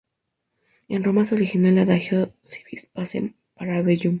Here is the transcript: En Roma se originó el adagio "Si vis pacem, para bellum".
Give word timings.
En 0.87 1.03
Roma 1.03 1.25
se 1.27 1.35
originó 1.35 1.69
el 1.69 1.77
adagio 1.77 2.33
"Si 2.41 2.61
vis 2.71 2.87
pacem, 2.87 3.35
para 3.53 3.83
bellum". 3.83 4.09